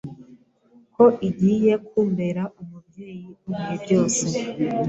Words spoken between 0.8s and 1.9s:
ko igiye